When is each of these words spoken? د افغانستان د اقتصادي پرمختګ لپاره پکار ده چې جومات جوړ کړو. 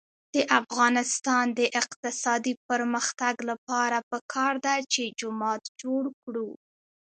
د 0.35 0.37
افغانستان 0.59 1.45
د 1.59 1.61
اقتصادي 1.81 2.53
پرمختګ 2.69 3.35
لپاره 3.49 3.97
پکار 4.11 4.53
ده 4.65 4.75
چې 4.93 5.01
جومات 5.19 5.63
جوړ 5.81 6.03
کړو. 6.23 6.49